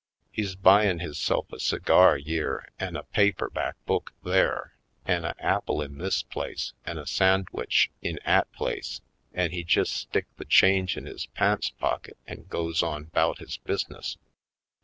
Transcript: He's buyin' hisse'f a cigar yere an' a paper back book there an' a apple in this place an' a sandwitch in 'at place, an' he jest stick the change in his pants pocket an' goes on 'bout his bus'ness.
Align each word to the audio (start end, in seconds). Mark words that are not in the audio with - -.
He's 0.31 0.55
buyin' 0.55 0.97
hisse'f 0.97 1.53
a 1.53 1.59
cigar 1.59 2.17
yere 2.17 2.67
an' 2.79 2.95
a 2.95 3.03
paper 3.03 3.51
back 3.51 3.75
book 3.85 4.13
there 4.23 4.73
an' 5.05 5.25
a 5.25 5.35
apple 5.37 5.79
in 5.79 5.99
this 5.99 6.23
place 6.23 6.73
an' 6.87 6.97
a 6.97 7.05
sandwitch 7.05 7.91
in 8.01 8.17
'at 8.25 8.51
place, 8.51 9.01
an' 9.31 9.51
he 9.51 9.63
jest 9.63 9.95
stick 9.95 10.25
the 10.37 10.45
change 10.45 10.97
in 10.97 11.05
his 11.05 11.27
pants 11.27 11.69
pocket 11.69 12.17
an' 12.25 12.45
goes 12.49 12.81
on 12.81 13.03
'bout 13.13 13.37
his 13.37 13.59
bus'ness. 13.59 14.17